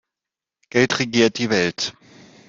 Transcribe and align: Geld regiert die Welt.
Geld 0.71 0.97
regiert 0.97 1.37
die 1.37 1.51
Welt. 1.51 1.93